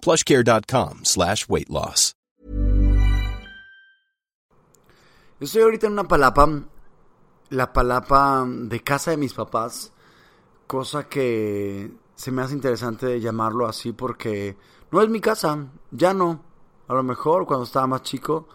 [0.00, 2.14] plushcare.com slash weight loss.
[5.40, 6.48] Estoy ahorita en una palapa,
[7.50, 9.92] la palapa de casa de mis papás,
[10.66, 14.56] cosa que se me hace interesante llamarlo así porque
[14.90, 16.42] no es mi casa, ya no.
[16.88, 18.48] A lo mejor cuando estaba más chico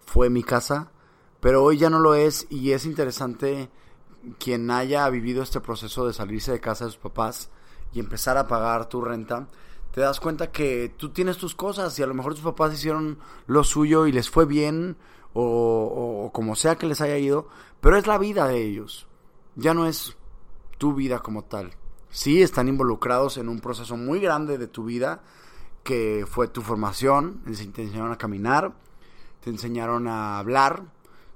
[0.00, 0.90] fue mi casa,
[1.38, 3.70] pero hoy ya no lo es y es interesante
[4.40, 7.48] quien haya vivido este proceso de salirse de casa de sus papás
[7.92, 9.46] y empezar a pagar tu renta,
[9.94, 13.18] te das cuenta que tú tienes tus cosas y a lo mejor tus papás hicieron
[13.46, 14.96] lo suyo y les fue bien
[15.32, 17.46] o, o- como sea que les haya ido,
[17.80, 19.06] pero es la vida de ellos,
[19.54, 20.16] ya no es
[20.78, 21.74] tu vida como tal.
[22.10, 25.22] Sí, están involucrados en un proceso muy grande de tu vida
[25.84, 28.72] que fue tu formación, te enseñaron a caminar,
[29.40, 30.84] te enseñaron a hablar,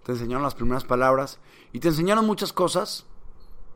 [0.05, 1.39] te enseñaron las primeras palabras
[1.73, 3.07] y te enseñaron muchas cosas,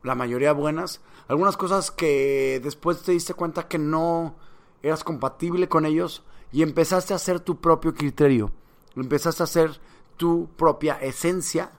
[0.01, 4.35] la mayoría buenas, algunas cosas que después te diste cuenta que no
[4.83, 8.51] eras compatible con ellos y empezaste a hacer tu propio criterio,
[8.95, 9.79] empezaste a hacer
[10.17, 11.71] tu propia esencia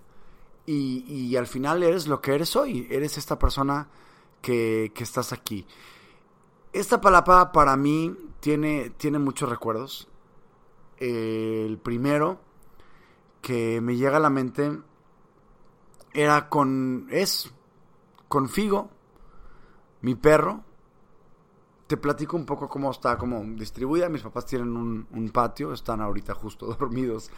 [0.66, 3.88] y, al final eres lo que eres hoy, eres esta persona
[4.40, 5.66] que, que estás aquí.
[6.72, 10.08] Esta palapa para mí tiene, tiene muchos recuerdos.
[10.98, 12.40] El primero
[13.42, 14.78] que me llega a la mente
[16.14, 17.06] era con.
[17.10, 17.52] es.
[18.28, 18.90] con Figo,
[20.00, 20.62] mi perro.
[21.94, 24.08] Te platico un poco cómo está como distribuida.
[24.08, 27.30] Mis papás tienen un, un patio, están ahorita justo dormidos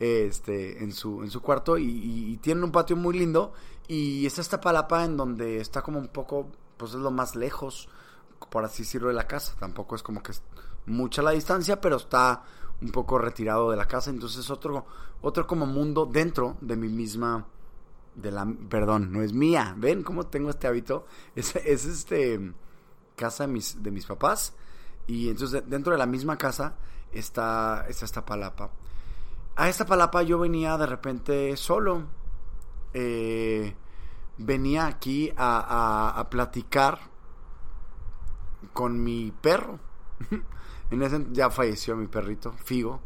[0.00, 3.52] este, en, su, en su cuarto y, tienen un patio muy lindo.
[3.86, 7.88] Y está esta palapa en donde está como un poco, pues es lo más lejos,
[8.50, 9.54] por así decirlo, de la casa.
[9.60, 10.42] Tampoco es como que es
[10.86, 12.42] mucha la distancia, pero está
[12.82, 14.10] un poco retirado de la casa.
[14.10, 14.86] Entonces otro,
[15.22, 17.46] otro como mundo dentro de mi misma
[18.16, 19.72] de la perdón, no es mía.
[19.78, 21.06] ¿Ven cómo tengo este hábito?
[21.36, 22.54] Es, es este
[23.20, 24.54] casa de mis, de mis papás.
[25.06, 26.76] Y entonces de- dentro de la misma casa
[27.12, 28.70] está, está esta palapa.
[29.56, 32.04] A esta palapa yo venía de repente solo.
[32.94, 33.74] Eh,
[34.38, 36.98] venía aquí a, a- a platicar
[38.72, 39.78] con mi perro.
[40.90, 43.00] en ese ya falleció mi perrito, Figo.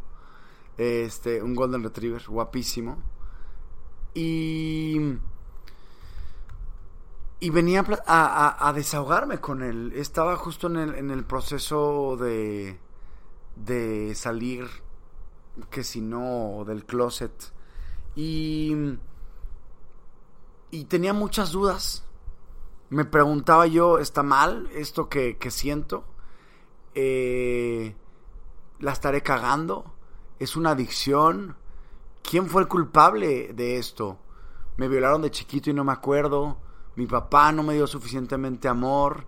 [0.76, 2.98] Este, un Golden Retriever, guapísimo.
[4.14, 4.98] Y.
[7.40, 9.92] Y venía a, a- a desahogarme con él.
[9.96, 12.78] Estaba justo en el, en el proceso de.
[13.56, 14.66] de salir.
[15.70, 17.32] Que si no, del closet.
[18.16, 18.74] Y.
[20.70, 22.04] Y tenía muchas dudas.
[22.90, 26.04] Me preguntaba yo, ¿está mal esto que, que siento?
[26.94, 27.94] Eh,
[28.80, 29.92] ¿La estaré cagando?
[30.38, 31.56] ¿Es una adicción?
[32.22, 34.18] ¿Quién fue el culpable de esto?
[34.76, 36.58] Me violaron de chiquito y no me acuerdo.
[36.96, 39.26] Mi papá no me dio suficientemente amor.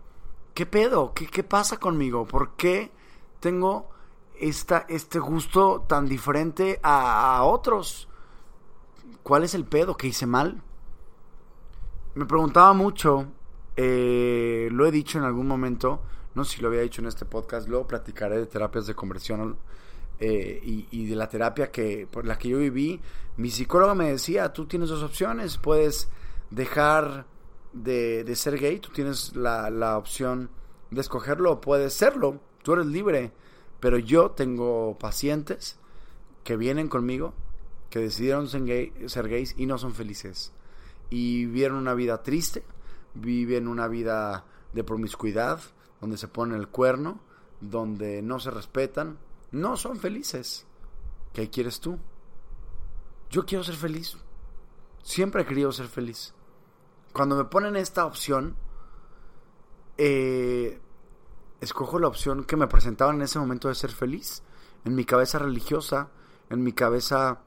[0.55, 1.13] ¿Qué pedo?
[1.13, 2.27] ¿Qué, qué pasa conmigo?
[2.27, 2.93] ¿Por qué
[3.41, 3.91] tengo
[4.39, 8.09] esta, este gusto tan diferente a, otros?
[9.23, 9.97] ¿Cuál es el pedo?
[9.97, 10.63] ¿Qué hice mal?
[12.15, 13.27] Me preguntaba mucho,
[13.77, 16.01] eh, lo he dicho en algún momento,
[16.35, 19.59] no sé si lo había dicho en este podcast, luego platicaré de terapias de conversión
[20.19, 23.03] eh, y, y de la terapia que por la que yo viví.
[23.37, 26.09] Mi psicóloga me decía, tú tienes dos opciones, puedes
[26.51, 27.27] dejar
[27.83, 30.51] de, ser gay, tú tienes la, la opción
[30.91, 33.33] de escogerlo o puedes serlo, tú eres libre,
[33.81, 35.79] pero yo tengo pacientes
[36.45, 37.35] que vienen conmigo,
[37.91, 38.63] que decidieron ser,
[39.07, 40.53] ser gays y no son felices
[41.11, 42.65] y vivieron una vida triste,
[43.15, 45.61] viven una vida de promiscuidad,
[46.01, 47.21] donde se ponen el cuerno,
[47.61, 49.19] donde no se respetan,
[49.51, 50.67] no son felices.
[51.33, 51.99] ¿Qué quieres tú?
[53.31, 54.17] Yo quiero ser feliz.
[55.03, 56.35] Siempre he querido ser feliz.
[57.17, 58.57] Cuando me ponen esta opción,
[59.97, 60.79] eh,
[61.63, 64.43] escojo la opción que me presentaban en ese momento de ser feliz.
[64.85, 66.11] en mi cabeza religiosa,
[66.51, 67.41] en mi cabeza,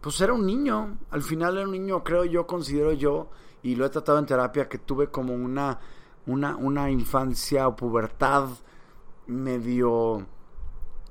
[0.00, 3.28] pues era un niño, al final era un niño, creo yo, considero yo,
[3.62, 5.80] y lo he tratado en terapia, que tuve como una,
[6.24, 8.48] una, una infancia o pubertad
[9.26, 10.26] medio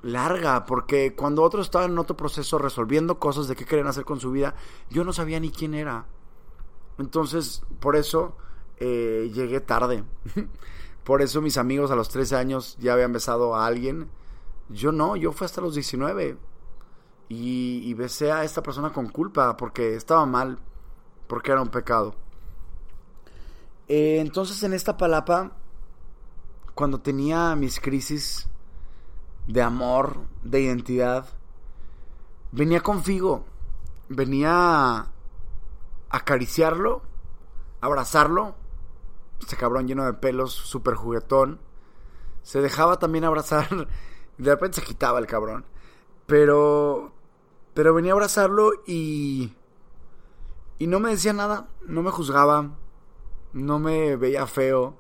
[0.02, 4.20] larga, porque cuando otros estaban en otro proceso resolviendo cosas de qué querían hacer con
[4.20, 4.56] su vida,
[4.90, 6.08] yo no sabía ni quién era.
[6.98, 8.36] Entonces, por eso
[8.80, 10.04] eh, llegué tarde.
[11.04, 14.10] por eso mis amigos a los 13 años ya habían besado a alguien.
[14.70, 16.38] Yo no, yo fui hasta los 19.
[17.30, 20.60] Y, besé a esta persona con culpa porque estaba mal,
[21.28, 22.16] porque era un pecado.
[23.90, 25.52] Eh, entonces en esta palapa,
[26.74, 28.48] cuando tenía mis crisis
[29.48, 31.28] de amor, de identidad,
[32.52, 33.46] venía con Figo,
[34.08, 35.08] venía
[36.10, 37.02] acariciarlo,
[37.82, 38.56] abrazarlo,
[39.40, 41.60] este cabrón lleno de pelos, súper juguetón,
[42.44, 43.68] se dejaba también abrazar,
[44.38, 45.66] de repente se quitaba el cabrón,
[46.26, 47.12] pero,
[47.74, 49.54] pero venía a abrazarlo y,
[50.80, 52.72] y no me decía nada, no me juzgaba,
[53.54, 54.96] no me veía feo.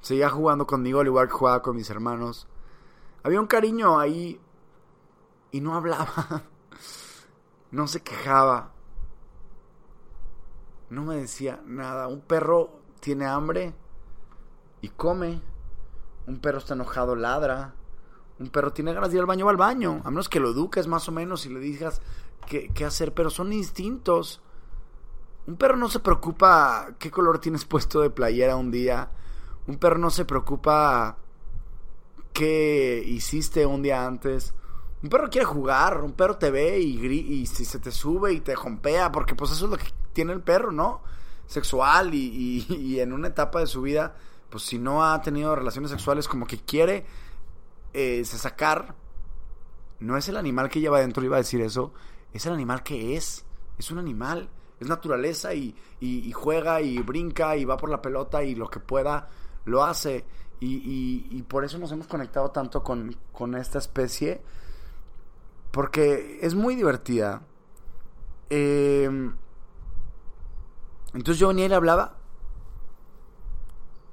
[0.00, 2.46] Seguía jugando conmigo al igual que jugaba con mis hermanos.
[3.22, 4.40] Había un cariño ahí
[5.50, 6.44] y no hablaba.
[7.70, 8.72] No se quejaba.
[10.90, 12.08] No me decía nada.
[12.08, 13.74] Un perro tiene hambre
[14.80, 15.40] y come.
[16.26, 17.74] Un perro está enojado, ladra.
[18.38, 20.00] Un perro tiene ganas de ir al baño, va al baño.
[20.04, 22.00] A menos que lo eduques más o menos y le digas
[22.46, 23.12] qué, qué hacer.
[23.14, 24.40] Pero son instintos.
[25.46, 29.10] Un perro no se preocupa qué color tienes puesto de playera un día.
[29.66, 31.18] Un perro no se preocupa
[32.32, 34.54] qué hiciste un día antes.
[35.02, 38.40] Un perro quiere jugar, un perro te ve y, y si se te sube y
[38.40, 41.02] te jompea, porque pues eso es lo que tiene el perro, ¿no?
[41.46, 44.16] Sexual y, en una etapa de su vida,
[44.50, 47.06] pues si no ha tenido relaciones sexuales como que quiere
[47.92, 48.94] eh, se sacar,
[50.00, 51.92] no es el animal que lleva adentro, iba a decir eso,
[52.32, 53.44] es el animal que es,
[53.78, 54.50] es un animal
[54.80, 55.74] es naturaleza y,
[56.32, 59.28] juega y brinca y va por la pelota y lo que pueda
[59.64, 60.24] lo hace.
[60.60, 64.40] Y, por eso nos hemos conectado tanto con, esta especie,
[65.70, 67.42] porque es muy divertida.
[68.50, 69.36] Em,
[71.14, 72.16] entonces yo venía y le hablaba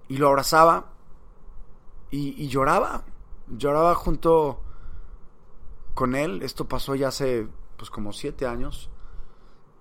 [0.07, 0.91] y lo abrazaba
[2.11, 3.03] y, lloraba,
[3.47, 4.61] lloraba junto
[5.93, 6.41] con él.
[6.43, 7.47] Esto pasó ya hace
[7.77, 8.89] pues como siete años.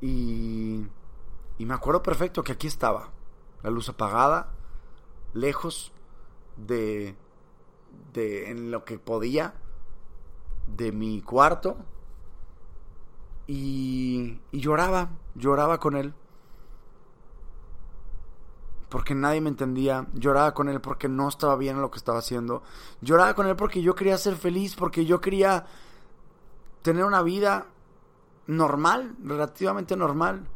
[0.01, 0.85] Y,
[1.59, 3.11] y me acuerdo perfecto que aquí estaba,
[3.63, 4.51] la luz apagada,
[5.33, 5.93] lejos
[6.57, 7.15] de,
[8.13, 9.55] de en lo que podía
[10.67, 11.77] de mi cuarto
[13.47, 16.15] y, y lloraba, lloraba con él
[18.95, 22.21] porque nadie me entendía, lloraba con él porque no estaba bien en lo que estaba
[22.21, 22.63] haciendo,
[23.01, 25.67] lloraba con él porque yo quería ser feliz, porque yo quería
[26.83, 27.67] tener una vida
[28.47, 30.47] normal, relativamente normal.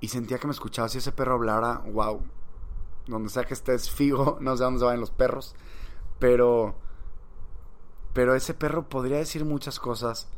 [0.00, 0.88] Y sentía que me escuchaba.
[0.88, 2.22] Si ese perro hablara, wow.
[3.06, 5.54] Donde sea que estés, figo, no sé dónde se van los perros.
[6.18, 6.74] Pero.
[8.12, 10.28] Pero ese perro podría decir muchas cosas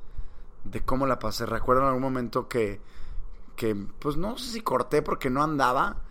[0.65, 1.47] de cómo la pasé.
[1.47, 2.81] Recuerdo en algún momento que.
[3.57, 6.03] Que, pues no sé si corté porque no andaba.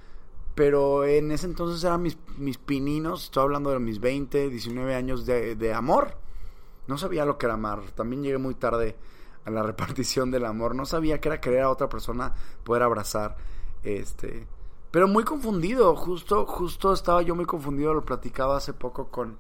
[0.55, 3.25] Pero en ese entonces eran mis, mis pininos.
[3.25, 6.17] Estoy hablando de mis 20, 19 años de, de amor
[6.87, 7.81] no sabía lo que era amar.
[7.95, 8.97] También llegué muy tarde
[9.45, 10.75] a la repartición del amor.
[10.75, 13.37] No sabía que era querer a otra persona, poder abrazar.
[13.83, 14.47] Este.
[14.91, 15.95] Pero muy confundido.
[15.95, 17.93] Justo, justo estaba yo muy confundido.
[17.93, 19.37] Lo platicaba hace poco con.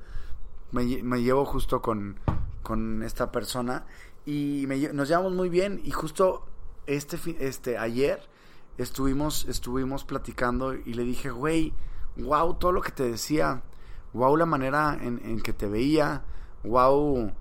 [0.71, 2.19] Me, llevo justo con,
[2.63, 3.85] con esta persona.
[4.25, 5.81] Y nos llevamos muy bien.
[5.83, 6.45] Y justo
[6.85, 8.21] este, este ayer
[8.77, 11.73] estuvimos, estuvimos platicando y le dije, güey,
[12.17, 13.63] wow, todo lo que te decía.
[14.13, 16.23] Wow, la manera en, en que te veía.
[16.63, 17.33] Wow,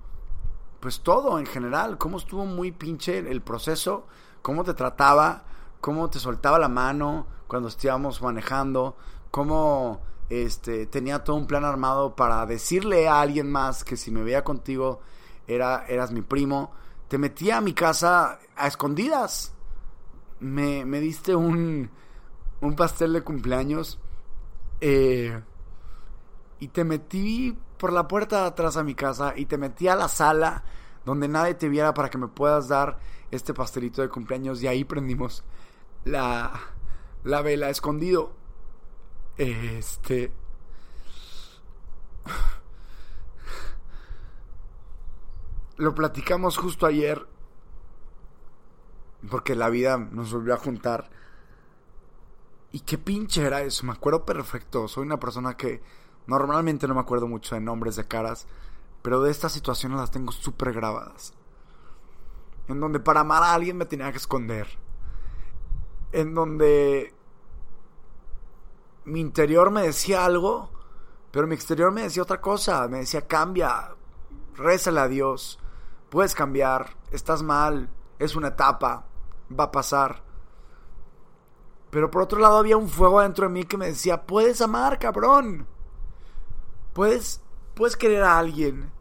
[0.81, 4.07] pues todo en general, cómo estuvo muy pinche el proceso,
[4.41, 5.43] cómo te trataba,
[5.79, 8.97] cómo te soltaba la mano cuando estábamos manejando,
[9.29, 14.23] cómo este tenía todo un plan armado para decirle a alguien más que si me
[14.23, 15.01] veía contigo
[15.45, 16.71] era eras mi primo,
[17.09, 19.53] te metía a mi casa a escondidas.
[20.39, 21.91] Me, me diste un,
[22.61, 23.99] un pastel de cumpleaños
[24.79, 25.41] eh,
[26.59, 29.95] y te metí por la puerta de atrás a mi casa y te metí a
[29.95, 30.63] la sala
[31.05, 32.99] donde nadie te viera para que me puedas dar
[33.31, 35.43] este pastelito de cumpleaños y ahí prendimos
[36.05, 36.51] la,
[37.23, 38.33] la vela escondido.
[39.37, 40.31] Este...
[45.77, 47.27] Lo platicamos justo ayer
[49.29, 51.09] porque la vida nos volvió a juntar.
[52.71, 54.87] Y qué pinche era eso, me acuerdo perfecto.
[54.87, 55.81] Soy una persona que
[56.27, 58.47] Normalmente no me acuerdo mucho de nombres de caras,
[59.01, 61.33] Pero de estas situaciones las tengo súper grabadas.
[62.67, 64.67] En donde para amar a alguien me tenía que esconder.
[66.11, 67.13] En donde
[69.05, 70.69] mi interior me decía algo,
[71.31, 72.87] pero mi exterior me decía otra cosa.
[72.87, 73.95] Me decía, cambia,
[74.55, 75.59] rézale a Dios,
[76.09, 77.89] puedes cambiar, estás mal,
[78.19, 79.05] es una etapa,
[79.57, 80.23] va a pasar.
[81.89, 84.97] Pero por otro lado había un fuego dentro de mí que me decía, puedes amar,
[84.97, 85.67] cabrón.
[86.93, 87.41] Puedes,
[87.73, 88.91] puedes querer a alguien.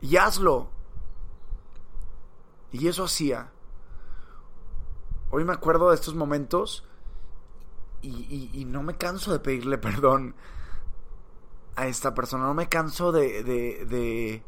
[0.00, 0.68] Y hazlo.
[2.72, 3.50] Y eso hacía.
[5.30, 6.86] Hoy me acuerdo de estos momentos
[8.04, 10.34] y, no me canso de pedirle perdón
[11.76, 12.44] a esta persona.
[12.44, 14.42] No me canso de, de, de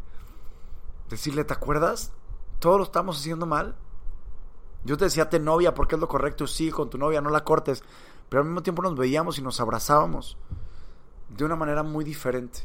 [1.08, 2.12] decirle, ¿te acuerdas?
[2.58, 3.76] Todos lo estamos haciendo mal.
[4.84, 6.46] Yo te decía, te novia porque es lo correcto.
[6.46, 7.82] Sí, con tu novia, no la cortes.
[8.28, 10.36] Pero al mismo tiempo nos veíamos y nos abrazábamos.
[11.28, 12.60] De una manera muy diferente.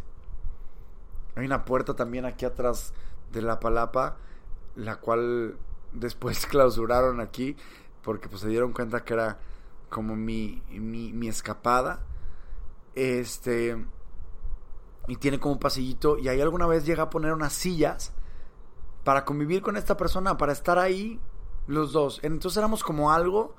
[1.35, 2.93] Hay una puerta también aquí atrás
[3.31, 4.17] de la palapa.
[4.75, 5.57] La cual
[5.93, 7.55] después clausuraron aquí.
[8.03, 9.39] Porque pues se dieron cuenta que era
[9.91, 11.99] como mi, mi, mi escapada.
[12.95, 13.85] Este.
[15.07, 16.17] Y tiene como un pasillito.
[16.17, 18.13] Y ahí alguna vez llega a poner unas sillas
[19.03, 21.19] para convivir con esta persona, para estar ahí
[21.67, 22.19] los dos.
[22.23, 23.53] Entonces éramos como algo,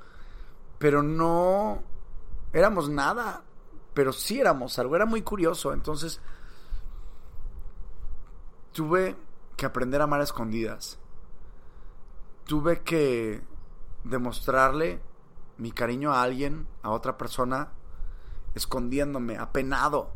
[0.78, 1.82] pero no
[2.52, 3.42] éramos nada,
[3.92, 4.96] pero sí éramos algo.
[4.96, 5.72] Era muy curioso.
[5.72, 6.20] Entonces
[8.72, 9.16] tuve
[9.56, 10.98] que aprender a amar a escondidas.
[12.46, 13.42] Tuve que
[14.04, 15.00] demostrarle
[15.58, 17.72] mi cariño a alguien, a otra persona,
[18.54, 20.10] escondiéndome, apenado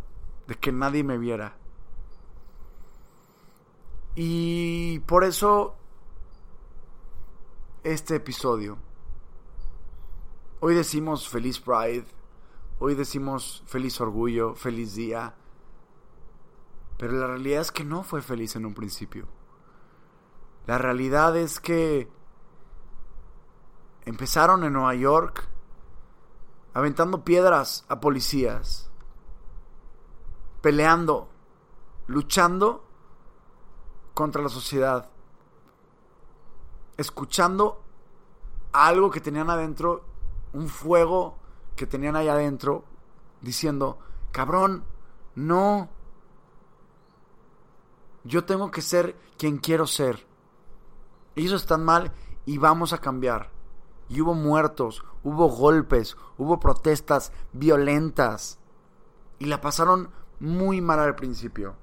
[0.46, 1.56] de que nadie me viera.
[4.14, 5.76] Y por eso
[7.84, 8.78] este episodio.
[10.60, 12.06] Hoy decimos feliz Pride,
[12.78, 15.34] hoy decimos feliz orgullo, feliz día,
[16.98, 19.28] pero la realidad es que no fue feliz en un principio.
[20.66, 22.08] La realidad es que
[24.06, 25.46] empezaron en Nueva York
[26.72, 28.90] aventando piedras a policías,
[30.62, 31.28] peleando,
[32.06, 32.84] luchando
[34.14, 35.10] contra la sociedad,
[36.96, 37.82] escuchando
[38.72, 40.04] algo que tenían adentro,
[40.52, 41.38] un fuego
[41.74, 42.84] que tenían ahí adentro,
[43.40, 43.98] diciendo,
[44.32, 44.84] cabrón,
[45.34, 45.88] no,
[48.24, 50.26] yo tengo que ser quien quiero ser.
[51.34, 52.12] Ellos están mal
[52.44, 53.55] y vamos a cambiar.
[54.08, 58.58] Y hubo muertos, hubo golpes, hubo protestas violentas.
[59.38, 60.10] Y la pasaron
[60.40, 61.76] muy mal al principio.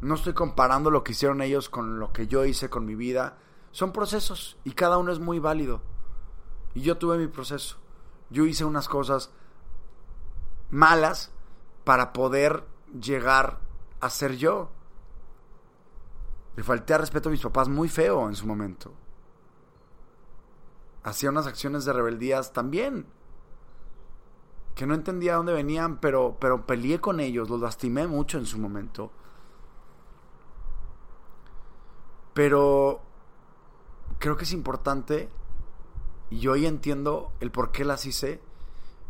[0.00, 3.38] No estoy comparando lo que hicieron ellos con lo que yo hice con mi vida.
[3.72, 5.80] Son procesos y cada uno es muy válido.
[6.74, 7.78] Y yo tuve mi proceso.
[8.30, 9.30] Yo hice unas cosas
[10.70, 11.30] malas
[11.84, 12.64] para poder
[13.00, 13.60] llegar
[14.00, 14.70] a ser yo.
[16.56, 18.92] Le falté a respeto a mis papás muy feo en su momento.
[21.06, 23.06] Hacía unas acciones de rebeldías también.
[24.74, 28.58] Que no entendía dónde venían, pero, pero peleé con ellos, los lastimé mucho en su
[28.58, 29.12] momento.
[32.34, 33.00] Pero
[34.18, 35.30] creo que es importante
[36.28, 38.40] y hoy entiendo el por qué las hice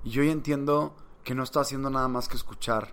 [0.04, 2.92] y hoy entiendo que no estoy haciendo nada más que escuchar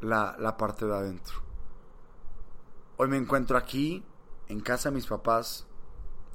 [0.00, 1.34] la, la parte de adentro.
[2.96, 4.04] Hoy me encuentro aquí,
[4.46, 5.66] en casa de mis papás,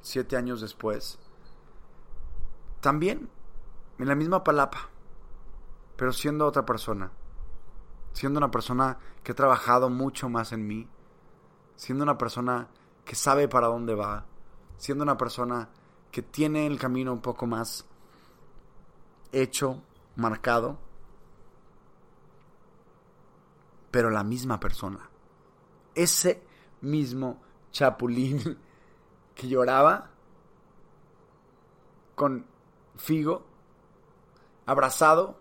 [0.02, 1.18] siete años después.
[2.80, 3.28] También,
[3.98, 4.88] en la misma palapa,
[5.96, 7.10] pero siendo otra persona.
[8.12, 10.88] Siendo una persona que ha trabajado mucho más en mí,
[11.76, 12.68] siendo una persona
[13.04, 14.26] que sabe para dónde va,
[14.76, 15.68] siendo una persona
[16.10, 17.84] que tiene el camino un poco más
[19.32, 19.82] hecho,
[20.16, 20.78] marcado,
[23.90, 25.10] pero la misma persona.
[25.94, 26.42] Ese
[26.80, 27.40] mismo
[27.72, 28.58] chapulín
[29.34, 30.10] que lloraba
[32.14, 32.46] con
[32.98, 33.44] Figo,
[34.66, 35.38] abrazado,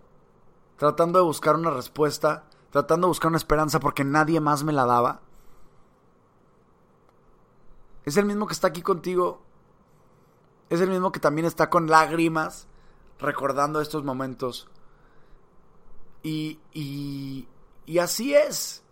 [0.78, 4.86] tratando de buscar una respuesta, tratando de buscar una esperanza porque nadie más me la
[4.86, 5.22] daba.
[8.06, 9.42] Es el mismo que está aquí contigo.
[10.70, 12.68] Es el mismo que también está con lágrimas
[13.20, 14.70] recordando estos momentos.
[16.24, 17.48] Y, y,
[17.86, 18.84] y así es.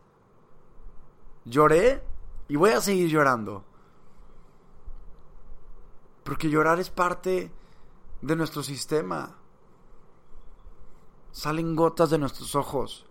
[1.46, 2.04] Lloré
[2.48, 3.64] y voy a seguir llorando.
[6.24, 7.52] Porque llorar es parte
[8.22, 9.36] de nuestro sistema.
[11.32, 13.06] Salen gotas de nuestros ojos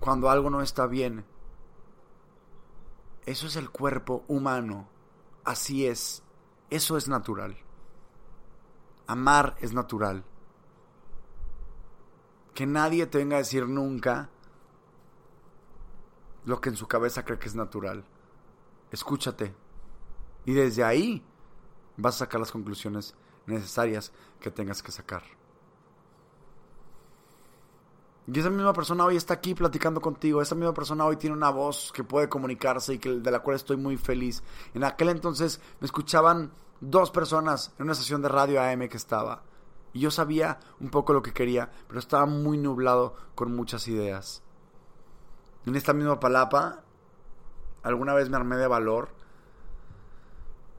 [0.00, 1.24] cuando algo no está bien.
[3.26, 4.88] Eso es el cuerpo humano.
[5.44, 6.22] Así es.
[6.70, 7.56] Eso es natural.
[9.06, 10.24] Amar es natural.
[12.54, 14.30] que nadie te venga a decir nunca
[16.44, 18.04] lo que en su cabeza cree que es natural.
[18.92, 19.54] Escúchate.
[20.44, 21.24] Y desde ahí
[21.96, 23.14] vas a sacar las conclusiones
[23.46, 25.22] necesarias que tengas que sacar.
[28.26, 30.40] Y esa misma persona hoy está aquí platicando contigo.
[30.40, 33.56] Esa misma persona hoy tiene una voz que puede comunicarse y que, de la cual
[33.56, 34.42] estoy muy feliz.
[34.72, 39.42] En aquel entonces me escuchaban dos personas en una estación de radio AM que estaba.
[39.92, 44.42] Y yo sabía un poco lo que quería, pero estaba muy nublado con muchas ideas.
[45.66, 46.82] En esta misma palapa,
[47.82, 49.10] alguna vez me armé de valor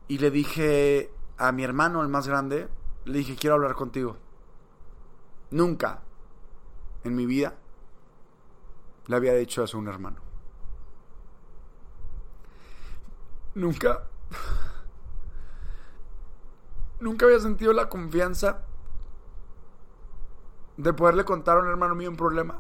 [0.08, 2.70] y le dije a mi hermano, el más grande,
[3.06, 4.18] le dije, quiero hablar contigo.
[5.52, 6.02] Nunca
[7.04, 7.56] en mi vida
[9.08, 10.22] le había dicho eso a un hermano.
[13.54, 14.08] Nunca,
[17.00, 18.66] nunca había sentido la confianza
[20.78, 22.60] de poderle contar a un hermano mío un problema.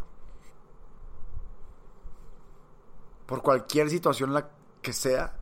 [3.25, 4.49] Por cualquier situación la
[4.81, 5.34] que sea,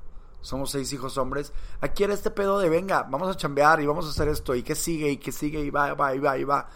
[0.44, 1.54] somos seis hijos hombres.
[1.80, 4.54] Aquí era este pedo de venga, vamos a chambear y vamos a hacer esto.
[4.54, 6.70] Y que sigue, y que sigue, y va, va, y va, y va.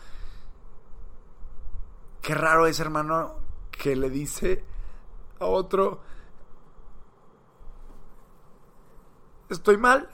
[2.22, 3.36] Qué raro es, hermano,
[3.72, 4.64] que le dice
[5.40, 6.00] a otro:
[9.50, 10.08] Estoy mal.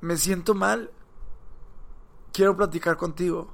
[0.00, 0.90] Me siento mal.
[2.32, 3.48] Quiero platicar contigo.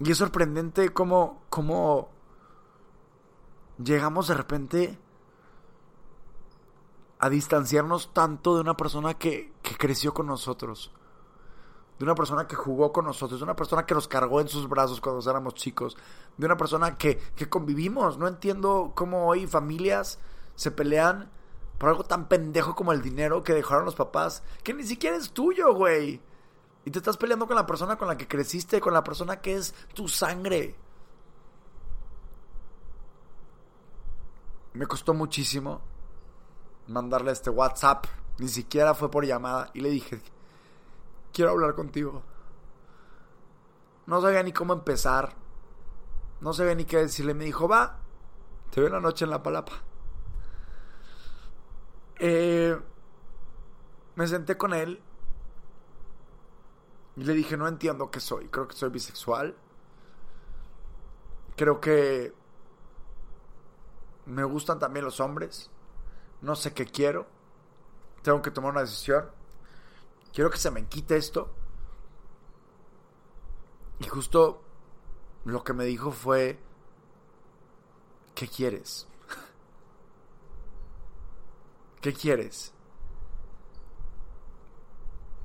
[0.00, 2.08] Y es sorprendente cómo, cómo
[3.82, 4.98] llegamos de repente
[7.18, 10.92] a distanciarnos tanto de una persona que, que, creció con nosotros,
[11.98, 14.68] de una persona que jugó con nosotros, de una persona que nos cargó en sus
[14.68, 15.96] brazos cuando éramos chicos,
[16.36, 18.18] de una persona que, que convivimos.
[18.18, 20.20] No entiendo cómo hoy familias
[20.54, 21.30] se pelean
[21.78, 25.32] por algo tan pendejo como el dinero que dejaron los papás, que ni siquiera es
[25.32, 26.20] tuyo, güey.
[26.84, 29.56] Y te estás peleando con la persona con la que creciste, con la persona que
[29.56, 30.76] es tu sangre.
[34.72, 35.80] Me costó muchísimo
[36.88, 38.06] mandarle este WhatsApp.
[38.38, 39.70] Ni siquiera fue por llamada.
[39.74, 40.20] Y le dije,
[41.32, 42.22] quiero hablar contigo.
[44.06, 45.34] No sabía ni cómo empezar.
[46.40, 47.34] No sabía ni qué decirle.
[47.34, 47.98] Me dijo, va,
[48.70, 49.72] te veo la noche en la palapa.
[52.18, 52.78] Eh,
[54.14, 55.00] me senté con él.
[57.16, 58.48] Y le dije, no entiendo qué soy.
[58.48, 59.56] Creo que soy bisexual.
[61.56, 62.32] Creo que
[64.26, 65.70] me gustan también los hombres.
[66.40, 67.26] No sé qué quiero.
[68.22, 69.30] Tengo que tomar una decisión.
[70.32, 71.50] Quiero que se me quite esto.
[74.00, 74.62] Y justo
[75.44, 76.58] lo que me dijo fue,
[78.34, 79.08] ¿qué quieres?
[82.00, 82.72] ¿Qué quieres?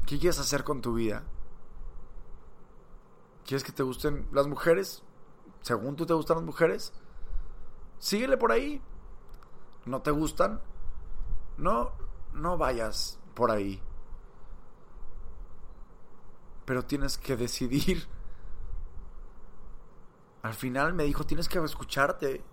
[0.05, 1.23] ¿Qué quieres hacer con tu vida?
[3.45, 5.01] ¿Quieres que te gusten las mujeres?
[5.61, 6.93] Según tú te gustan las mujeres,
[7.99, 8.81] síguele por ahí.
[9.85, 10.61] ¿No te gustan?
[11.57, 11.91] No,
[12.33, 13.81] no vayas por ahí.
[16.65, 18.07] Pero tienes que decidir.
[20.41, 22.43] Al final me dijo, tienes que escucharte.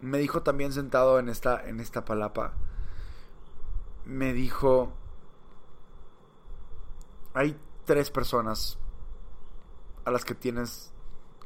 [0.00, 2.52] Me dijo también sentado en esta, en esta palapa.
[4.04, 4.92] Me dijo,
[7.32, 8.78] hay tres personas
[10.04, 10.92] a las que tienes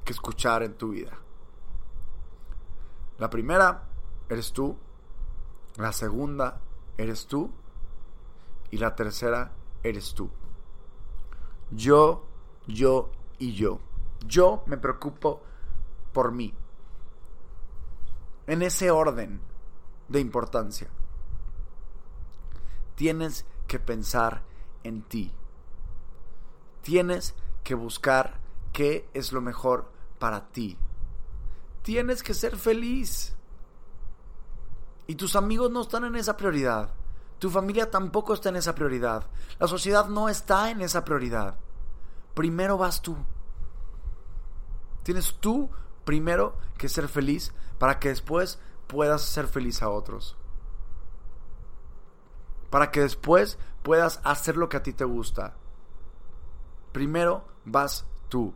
[0.04, 1.18] que escuchar en tu vida.
[3.18, 3.88] La primera
[4.28, 4.76] eres tú,
[5.78, 6.60] la segunda
[6.96, 7.50] eres tú
[8.70, 10.28] y la tercera eres tú.
[11.70, 12.26] Yo,
[12.66, 13.80] yo y yo.
[14.26, 15.42] Yo me preocupo
[16.12, 16.52] por mí.
[18.46, 19.40] En ese orden
[20.08, 20.88] de importancia.
[22.96, 24.42] Tienes que pensar
[24.82, 25.32] en ti.
[26.82, 28.40] Tienes que buscar
[28.72, 30.76] qué es lo mejor para ti.
[31.82, 33.37] Tienes que ser feliz.
[35.08, 36.90] Y tus amigos no están en esa prioridad.
[37.38, 39.26] Tu familia tampoco está en esa prioridad.
[39.58, 41.56] La sociedad no está en esa prioridad.
[42.34, 43.16] Primero vas tú.
[45.02, 45.70] Tienes tú
[46.04, 50.36] primero que ser feliz para que después puedas ser feliz a otros.
[52.68, 55.56] Para que después puedas hacer lo que a ti te gusta.
[56.92, 58.52] Primero vas tú.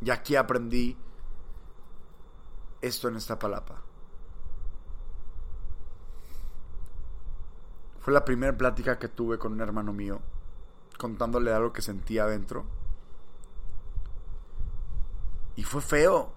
[0.00, 0.96] Y aquí aprendí
[2.80, 3.82] esto en esta palapa.
[8.00, 10.20] Fue la primera plática que tuve con un hermano mío,
[10.96, 12.64] contándole algo que sentía adentro.
[15.56, 16.32] Y fue feo,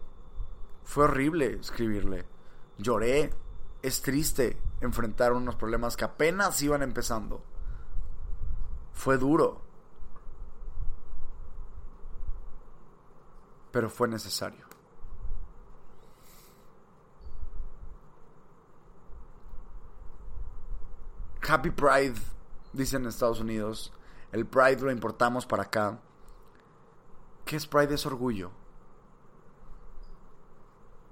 [0.84, 2.26] fue horrible escribirle.
[2.78, 3.34] Lloré,
[3.82, 7.42] es triste enfrentar unos problemas que apenas iban empezando.
[8.92, 9.62] Fue duro.
[13.72, 14.71] Pero fue necesario.
[21.52, 22.16] Happy Pride,
[22.72, 23.92] dicen en Estados Unidos.
[24.32, 26.00] El Pride lo importamos para acá.
[27.44, 27.94] ¿Qué es Pride?
[27.94, 28.52] Es orgullo.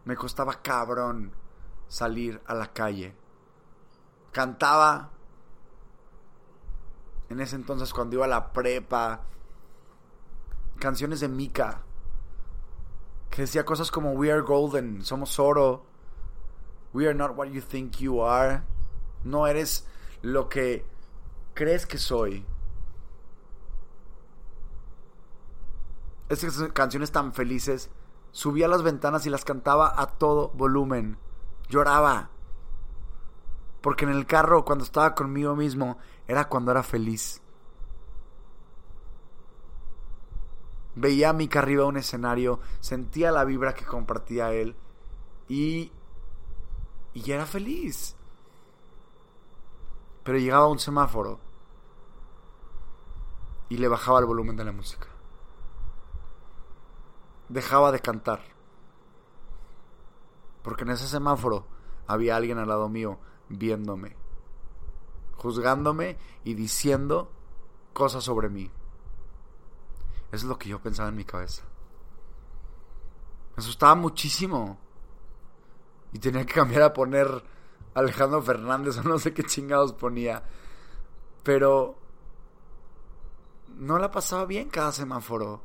[0.06, 1.34] Me costaba cabrón
[1.90, 3.14] salir a la calle.
[4.32, 5.10] Cantaba
[7.28, 9.26] en ese entonces cuando iba a la prepa
[10.80, 11.82] canciones de Mika
[13.30, 15.86] que decía cosas como We are golden, somos oro.
[16.94, 18.64] We are not what you think you are.
[19.26, 19.86] No eres
[20.22, 20.86] lo que
[21.54, 22.46] crees que soy.
[26.30, 27.90] Estas canciones tan felices,
[28.32, 31.18] subía a las ventanas y las cantaba a todo volumen.
[31.70, 32.30] Lloraba.
[33.82, 37.42] Porque en el carro, cuando estaba conmigo mismo, era cuando era feliz.
[40.96, 44.76] Veía a Mika arriba un escenario, sentía la vibra que compartía él
[45.48, 45.92] y,
[47.14, 48.18] y era feliz.
[50.30, 51.40] Pero llegaba un semáforo
[53.68, 55.08] y le bajaba el volumen de la música.
[57.48, 58.40] Dejaba de cantar.
[60.62, 61.66] Porque en ese semáforo
[62.06, 64.16] había alguien al lado mío viéndome,
[65.36, 67.32] juzgándome y diciendo
[67.94, 68.70] cosas sobre mí.
[70.32, 71.64] Eso es lo que yo pensaba en mi cabeza.
[73.56, 74.78] Me asustaba muchísimo.
[76.14, 77.44] Y tenía que cambiar a poner
[77.94, 80.44] Alejandro Fernández o no sé qué chingados ponía.
[81.44, 81.96] Pero
[83.78, 85.62] no la pasaba bien cada semáforo.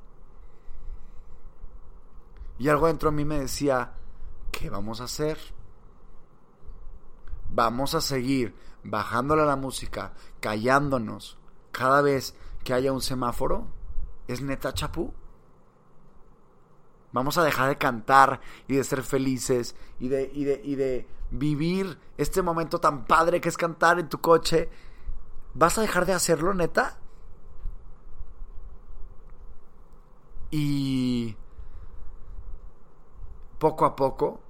[2.59, 3.95] Y algo dentro de mí me decía,
[4.53, 5.39] ¿qué vamos a hacer?
[7.51, 11.39] Vamos a seguir bajándole a la música, callándonos
[11.73, 13.67] cada vez que haya un semáforo.
[14.29, 15.13] ¿Es neta chapú?
[17.15, 21.07] Vamos a dejar de cantar y de ser felices y de, y de, y de
[21.31, 24.69] vivir este momento tan padre que es cantar en tu coche.
[25.55, 26.99] ¿Vas a dejar de hacerlo, neta?
[30.51, 31.37] Y
[33.61, 34.41] poco a poco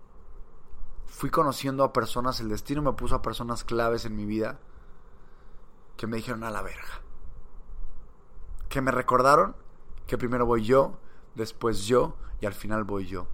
[1.04, 4.58] fui conociendo a personas, el destino me puso a personas claves en mi vida
[5.98, 7.02] que me dijeron a la verga.
[8.70, 9.54] Que me recordaron
[10.06, 10.96] que primero voy yo,
[11.34, 13.26] después yo y al final voy yo.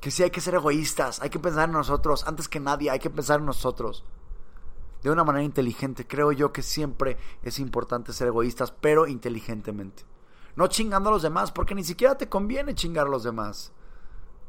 [0.00, 2.98] Que sí hay que ser egoístas, hay que pensar en nosotros, antes que nadie hay
[2.98, 4.04] que pensar en nosotros.
[5.02, 10.04] De una manera inteligente, creo yo que siempre es importante ser egoístas, pero inteligentemente.
[10.56, 13.72] No chingando a los demás, porque ni siquiera te conviene chingar a los demás.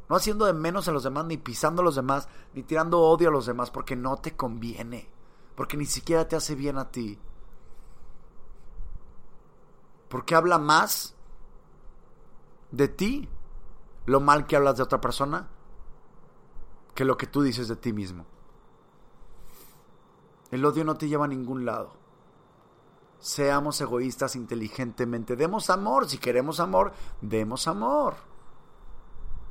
[0.07, 3.29] No haciendo de menos a los demás, ni pisando a los demás, ni tirando odio
[3.29, 5.09] a los demás, porque no te conviene.
[5.55, 7.17] Porque ni siquiera te hace bien a ti.
[10.09, 11.14] Porque habla más
[12.75, 13.29] de ti
[14.05, 15.47] lo mal que hablas de otra persona
[16.93, 18.25] que lo que tú dices de ti mismo.
[20.51, 21.93] El odio no te lleva a ningún lado.
[23.19, 25.35] Seamos egoístas inteligentemente.
[25.35, 26.07] Demos amor.
[26.07, 28.15] Si queremos amor, demos amor.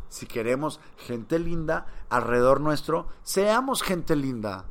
[0.08, 4.66] Si queremos gente linda alrededor nuestro, seamos gente linda.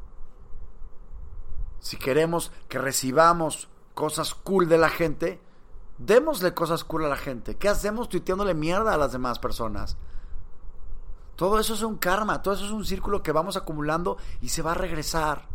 [1.80, 5.42] Si queremos que recibamos cosas cool de la gente,
[5.98, 7.56] démosle cosas cool a la gente.
[7.56, 9.98] ¿Qué hacemos tuiteándole mierda a las demás personas?
[11.36, 14.62] Todo eso es un karma, todo eso es un círculo que vamos acumulando y se
[14.62, 15.48] va a regresar.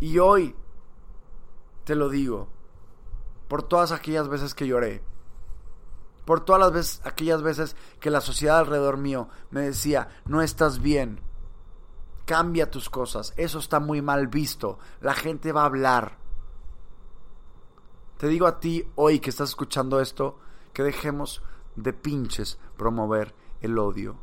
[0.00, 0.54] Y hoy
[1.84, 2.48] te lo digo,
[3.48, 5.02] por todas aquellas veces que lloré,
[6.24, 10.80] por todas las veces, aquellas veces que la sociedad alrededor mío me decía, no estás
[10.80, 11.20] bien,
[12.24, 16.21] cambia tus cosas, eso está muy mal visto, la gente va a hablar.
[18.22, 20.38] Te digo a ti hoy que estás escuchando esto,
[20.72, 21.42] que dejemos
[21.74, 24.14] de pinches promover el odio.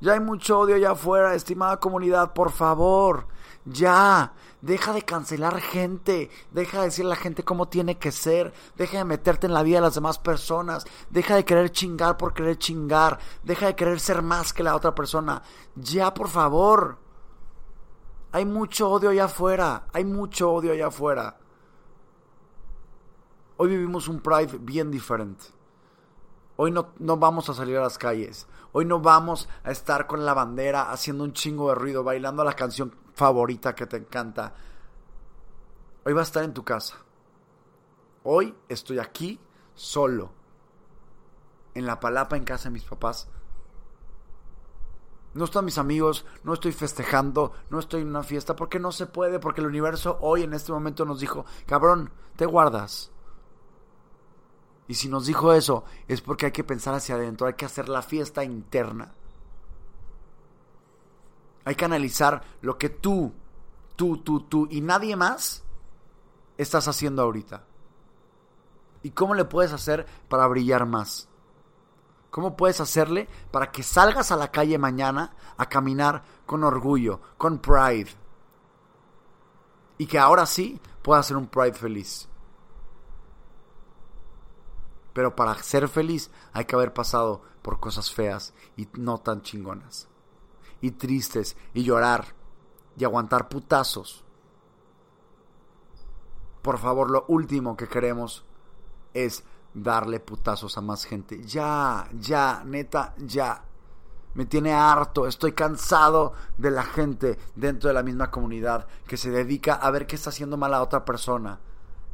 [0.00, 3.26] Ya hay mucho odio allá afuera, estimada comunidad, por favor.
[3.64, 8.54] Ya, deja de cancelar gente, deja de decirle a la gente cómo tiene que ser,
[8.76, 12.34] deja de meterte en la vida de las demás personas, deja de querer chingar por
[12.34, 15.42] querer chingar, deja de querer ser más que la otra persona.
[15.74, 16.98] Ya, por favor.
[18.30, 21.36] Hay mucho odio allá afuera, hay mucho odio allá afuera.
[23.60, 25.46] Hoy vivimos un Pride bien diferente.
[26.54, 28.46] Hoy no, no, vamos a salir a las calles.
[28.70, 32.52] Hoy no vamos a estar con la bandera haciendo un chingo de ruido, bailando la
[32.52, 34.54] canción favorita que te encanta.
[36.04, 36.98] Hoy va a estar en tu casa.
[38.22, 39.40] Hoy estoy aquí
[39.74, 40.30] solo.
[41.74, 43.28] En la palapa en casa de mis papás.
[45.34, 49.06] No están mis amigos, no estoy festejando, no estoy en una fiesta, porque no se
[49.06, 53.10] puede, porque el universo hoy en este momento nos dijo, cabrón, te guardas.
[54.88, 57.90] Y si nos dijo eso, es porque hay que pensar hacia adentro, hay que hacer
[57.90, 59.12] la fiesta interna.
[61.66, 63.34] Hay que analizar lo que tú,
[63.94, 65.62] tú, tú, tú y nadie más
[66.56, 67.64] estás haciendo ahorita.
[69.02, 71.28] ¿Y cómo le puedes hacer para brillar más?
[72.30, 77.58] ¿Cómo puedes hacerle para que salgas a la calle mañana a caminar con orgullo, con
[77.58, 78.10] pride?
[79.98, 82.28] Y que ahora sí puedas ser un pride feliz.
[85.18, 90.06] Pero para ser feliz hay que haber pasado por cosas feas y no tan chingonas.
[90.80, 92.36] Y tristes y llorar
[92.96, 94.24] y aguantar putazos.
[96.62, 98.44] Por favor, lo último que queremos
[99.12, 99.42] es
[99.74, 101.42] darle putazos a más gente.
[101.42, 103.64] Ya, ya, neta, ya.
[104.34, 109.32] Me tiene harto, estoy cansado de la gente dentro de la misma comunidad que se
[109.32, 111.58] dedica a ver qué está haciendo mal a otra persona,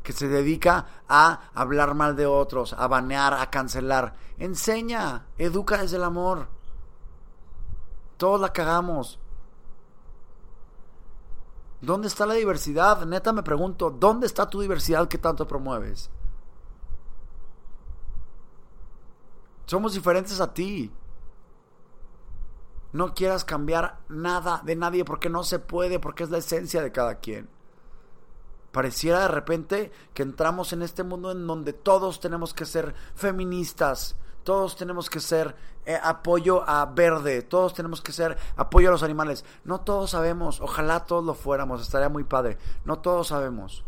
[0.05, 4.15] que se dedica a hablar mal de otros, a banear, a cancelar.
[4.39, 6.47] Enseña, educa desde el amor.
[8.19, 9.19] Todos la cagamos.
[11.81, 13.05] ¿Dónde está la diversidad?
[13.07, 16.11] Neta me pregunto, ¿dónde está tu diversidad que tanto promueves?
[19.65, 20.93] Somos diferentes a ti.
[22.93, 26.93] No quieras cambiar nada de nadie porque no se puede, porque es la esencia de
[26.93, 27.54] cada quien.
[28.75, 34.17] Pareciera de repente que entramos en este mundo en donde todos tenemos que ser feministas,
[34.43, 35.57] todos tenemos que ser
[35.87, 39.47] eh, apoyo a verde, todos tenemos que ser apoyo a los animales.
[39.65, 42.59] No todos sabemos, ojalá todos lo fuéramos, estaría muy padre.
[42.85, 43.85] No todos sabemos.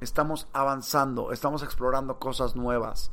[0.00, 3.12] Estamos avanzando, estamos explorando cosas nuevas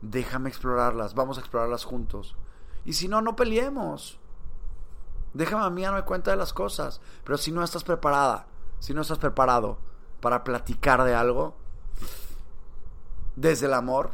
[0.00, 2.36] déjame explorarlas, vamos a explorarlas juntos.
[2.84, 4.18] Y si no, no peleemos.
[5.34, 7.00] Déjame a mí darme cuenta de las cosas.
[7.24, 8.46] Pero si no estás preparada,
[8.80, 9.78] si no estás preparado
[10.20, 11.54] para platicar de algo,
[13.36, 14.10] desde el amor,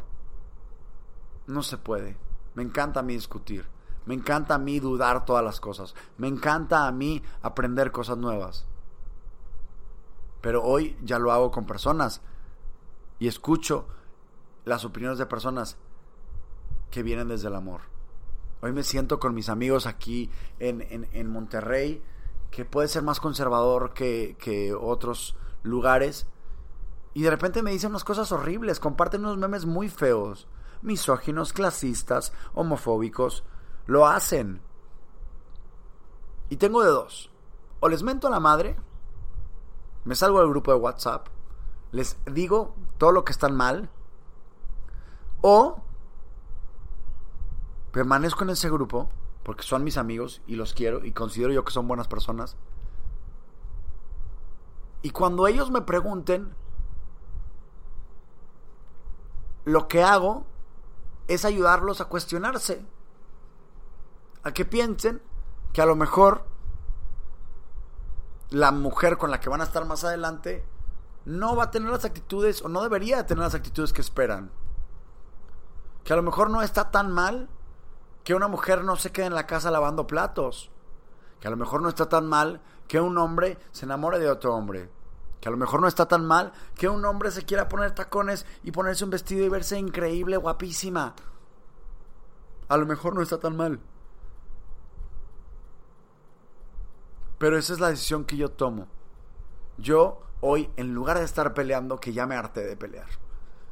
[1.47, 2.17] no se puede.
[2.53, 3.65] Me encanta a mí discutir.
[4.05, 5.95] Me encanta a mí dudar todas las cosas.
[6.17, 8.65] Me encanta a mí aprender cosas nuevas.
[10.41, 12.21] Pero hoy ya lo hago con personas
[13.19, 13.87] y escucho
[14.63, 15.77] las opiniones de personas
[16.91, 17.81] que vienen desde el amor.
[18.61, 22.01] Hoy me siento con mis amigos aquí en, Monterrey,
[22.51, 26.27] que puede ser más conservador que, que otros lugares,
[27.13, 30.47] y de repente me dicen unas cosas horribles, comparten unos memes muy feos,
[30.81, 33.43] misóginos, clasistas, homofóbicos,
[33.87, 34.61] lo hacen.
[36.49, 37.31] Y tengo de dos.
[37.79, 38.77] O les mento a la madre,
[40.05, 41.27] me salgo del grupo de WhatsApp,
[41.91, 43.89] les digo todo lo que están mal,
[45.41, 45.81] o
[47.91, 49.09] permanezco en ese grupo
[49.47, 52.57] porque son mis amigos y los quiero y considero yo que son buenas personas.
[55.01, 56.53] Y cuando ellos me pregunten,
[59.63, 60.45] lo que hago
[61.29, 62.85] es ayudarlos a cuestionarse,
[64.43, 65.21] a que piensen
[65.71, 66.43] que a lo mejor
[68.49, 70.65] la mujer con la que van a estar más adelante
[71.23, 74.51] no va a tener las actitudes o no debería tener las actitudes que esperan
[76.03, 77.47] que a lo mejor no está tan mal
[78.27, 80.69] que una mujer no se quede en la casa lavando platos.
[81.39, 84.53] Que a lo mejor no está tan mal que un hombre se enamore de otro
[84.53, 84.89] hombre.
[85.39, 88.45] Que a lo mejor no está tan mal que un hombre se quiera poner tacones
[88.63, 91.15] y ponerse un vestido y verse increíble, guapísima.
[92.67, 93.79] A lo mejor no está tan mal.
[97.37, 98.89] Pero esa es la decisión que yo tomo.
[99.77, 103.07] Yo hoy, en lugar de estar peleando, que ya me harté de pelear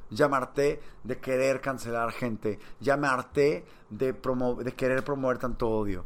[0.09, 5.69] ya me harté de querer cancelar gente, ya me harté de, de querer promover tanto
[5.69, 6.05] odio.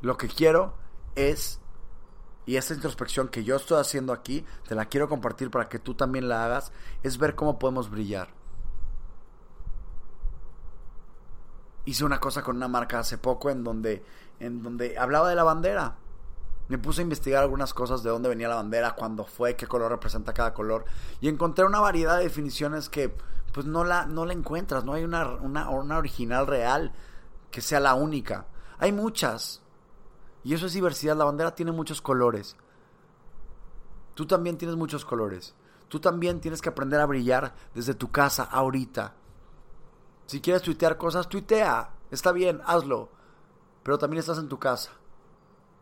[0.00, 0.74] Lo que quiero
[1.14, 1.60] es,
[2.46, 5.94] y esta introspección que yo estoy haciendo aquí, te la quiero compartir para que tú
[5.94, 8.28] también la hagas, es ver cómo podemos brillar.
[11.84, 14.04] Hice una cosa con una marca hace poco en donde,
[14.40, 15.96] en donde hablaba de la bandera
[16.68, 19.90] me puse a investigar algunas cosas de dónde venía la bandera, cuándo fue, qué color
[19.90, 20.84] representa cada color.
[21.20, 23.14] Y encontré una variedad de definiciones que
[23.52, 24.84] pues no la, no encuentras.
[24.84, 26.92] No hay una, una, una original real
[27.50, 28.46] que sea la única.
[28.78, 29.62] Hay muchas.
[30.44, 31.16] Y eso es diversidad.
[31.16, 32.54] La bandera tiene muchos colores.
[34.14, 35.54] Tú también tienes muchos colores.
[35.88, 39.14] Tú también tienes que aprender a brillar desde tu casa ahorita.
[40.26, 41.94] Si quieres tuitear cosas, tuitea.
[42.10, 43.08] Está bien, hazlo.
[43.82, 44.90] Pero también estás en tu casa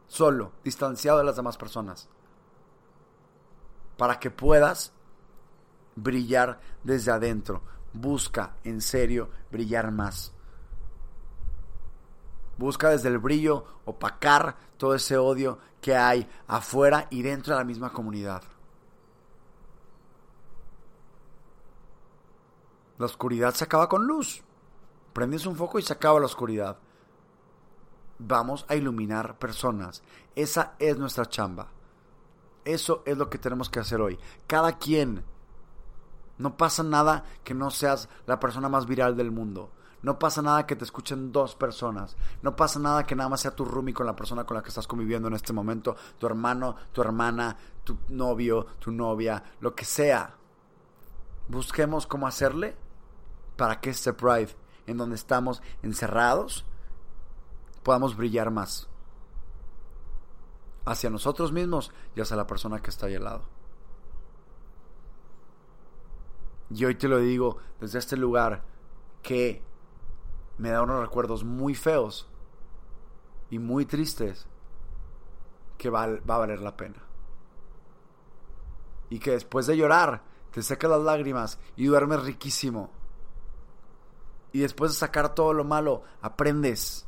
[0.07, 2.09] solo, distanciado de las demás personas,
[3.97, 4.93] para que puedas
[5.95, 7.63] brillar desde adentro.
[7.93, 10.33] Busca, en serio, brillar más.
[12.59, 17.65] Busca desde el brillo opacar todo ese odio que hay afuera y dentro de la
[17.65, 18.43] misma comunidad.
[22.99, 24.43] La oscuridad se acaba con luz.
[25.13, 26.79] Prendes un foco y se acaba la oscuridad.
[28.19, 30.03] Vamos a iluminar personas.
[30.35, 31.69] Esa es nuestra chamba.
[32.65, 34.19] Eso es lo que tenemos que hacer hoy.
[34.47, 35.25] Cada quien.
[36.39, 39.71] No pasa nada que no seas la persona más viral del mundo.
[40.03, 42.17] No pasa nada que te escuchen dos personas.
[42.43, 44.69] No pasa nada que nada más sea tu roomie con la persona con la que
[44.69, 45.97] estás conviviendo en este momento.
[46.19, 50.35] Tu hermano, tu hermana, tu novio, tu novia, lo que sea.
[51.49, 52.77] Busquemos cómo hacerle
[53.57, 54.55] para que este Pride,
[54.87, 56.65] en donde estamos encerrados,
[57.87, 58.89] podamos brillar más.
[60.85, 63.43] Hacia nosotros mismos y hacia la persona que está ahí al lado.
[66.69, 68.65] Y hoy te lo digo desde este lugar
[69.23, 69.63] que
[70.59, 72.29] me da unos recuerdos muy feos
[73.51, 74.49] y muy tristes
[75.79, 77.05] que va, va a valer la pena.
[79.11, 82.91] Y que después de llorar te secas las lágrimas y duermes riquísimo.
[84.51, 87.06] Y después de sacar todo lo malo, aprendes.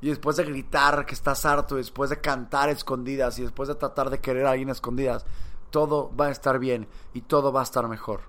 [0.00, 4.10] Y después de gritar que estás harto, después de cantar escondidas y después de tratar
[4.10, 5.24] de querer a alguien escondidas,
[5.70, 8.20] todo va a estar bien y todo va a estar mejor.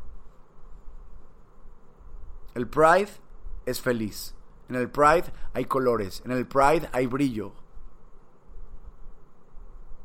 [2.53, 3.09] El Pride
[3.65, 4.33] es feliz.
[4.69, 6.21] En el Pride hay colores.
[6.25, 7.51] En el Pride hay brillo.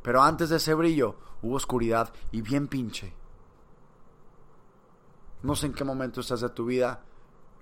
[0.03, 3.15] Pero antes de ese brillo hubo oscuridad y bien pinche.
[5.43, 7.03] No sé en qué momento estás de tu vida.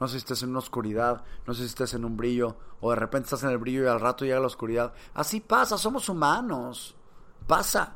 [0.01, 2.91] No sé si estás en una oscuridad, no sé si estás en un brillo, o
[2.91, 4.93] de repente estás en el brillo y al rato llega la oscuridad.
[5.15, 6.95] Así pasa, somos humanos.
[7.47, 7.95] Pasa.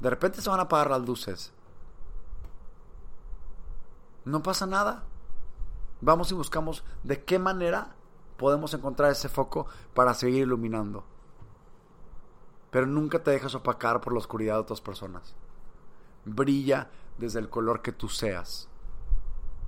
[0.00, 1.52] De repente se van a apagar las luces.
[4.24, 5.04] No pasa nada.
[6.00, 7.94] Vamos y buscamos de qué manera
[8.36, 11.04] podemos encontrar ese foco para seguir iluminando.
[12.70, 15.36] Pero nunca te dejes opacar por la oscuridad de otras personas.
[16.24, 18.68] Brilla desde el color que tú seas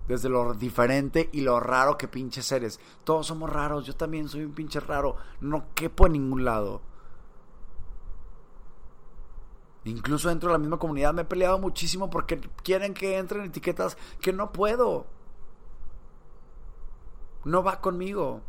[0.09, 2.81] desde lo diferente y lo raro que pinches eres.
[3.05, 6.81] Todos somos raros, yo también soy un pinche raro, no quepo en ningún lado.
[9.85, 13.97] Incluso dentro de la misma comunidad me he peleado muchísimo porque quieren que entren etiquetas
[14.21, 15.07] que no puedo.
[17.45, 18.41] No va conmigo.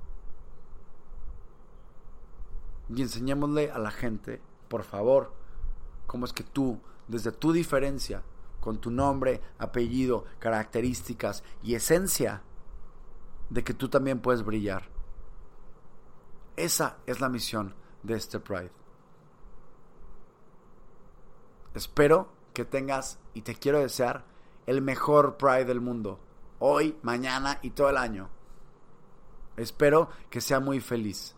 [2.89, 5.33] Y enseñémosle a la gente, por favor,
[6.07, 8.23] cómo es que tú, desde tu diferencia,
[8.59, 12.41] con tu nombre, apellido, características y esencia
[13.49, 14.89] de que tú también puedes brillar.
[16.55, 18.71] Esa es la misión de este Pride.
[21.73, 24.25] Espero que tengas y te quiero desear
[24.65, 26.19] el mejor Pride del mundo,
[26.59, 28.29] hoy, mañana y todo el año.
[29.55, 31.35] Espero que sea muy feliz.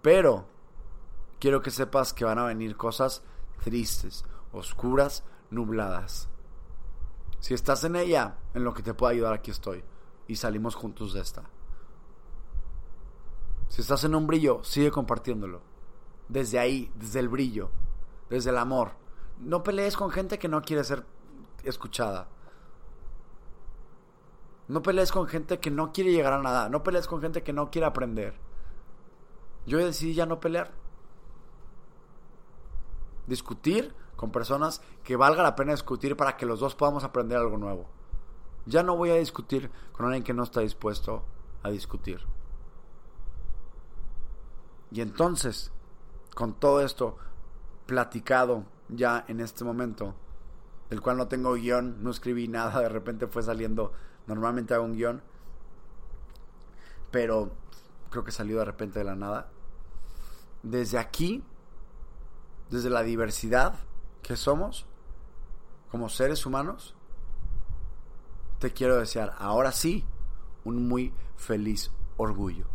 [0.00, 0.46] Pero
[1.38, 3.22] quiero que sepas que van a venir cosas
[3.62, 6.28] tristes, oscuras, nubladas.
[7.40, 9.84] Si estás en ella, en lo que te pueda ayudar, aquí estoy.
[10.26, 11.42] Y salimos juntos de esta.
[13.68, 15.60] Si estás en un brillo, sigue compartiéndolo.
[16.28, 17.70] Desde ahí, desde el brillo,
[18.30, 18.92] desde el amor.
[19.40, 21.04] No pelees con gente que no quiere ser
[21.64, 22.28] escuchada.
[24.68, 26.68] No pelees con gente que no quiere llegar a nada.
[26.68, 28.34] No pelees con gente que no quiere aprender.
[29.66, 30.70] Yo decidí ya no pelear.
[33.26, 37.58] Discutir con personas que valga la pena discutir para que los dos podamos aprender algo
[37.58, 37.88] nuevo.
[38.66, 41.24] Ya no voy a discutir con alguien que no está dispuesto
[41.64, 42.20] a discutir.
[44.92, 45.72] Y entonces,
[46.36, 47.16] con todo esto
[47.86, 50.14] platicado ya en este momento,
[50.88, 53.92] del cual no tengo guion, no escribí nada, de repente fue saliendo,
[54.28, 55.20] normalmente hago un guion,
[57.10, 57.50] pero
[58.08, 59.48] creo que salió de repente de la nada.
[60.62, 61.42] Desde aquí,
[62.70, 63.74] desde la diversidad,
[64.22, 64.86] que somos
[65.90, 66.94] como seres humanos,
[68.58, 70.04] te quiero desear ahora sí
[70.64, 72.66] un muy feliz orgullo.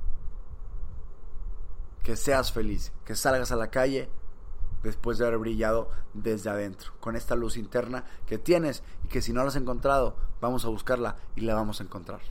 [2.04, 4.10] Que seas feliz, que salgas a la calle
[4.84, 9.34] después de haber brillado desde adentro, con esta luz interna que tienes y que si
[9.34, 12.22] no la has encontrado, vamos a buscarla y la vamos a encontrar.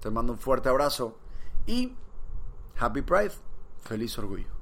[0.00, 1.16] Te mando un fuerte abrazo
[1.66, 1.94] y
[2.78, 3.32] Happy Pride,
[3.82, 4.61] feliz orgullo.